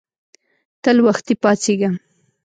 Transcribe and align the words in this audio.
تل 0.83 0.97
وختي 1.05 1.33
پاڅیږه 1.41 1.89